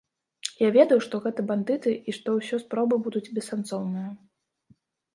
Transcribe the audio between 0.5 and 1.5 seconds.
Я ведаў, што гэта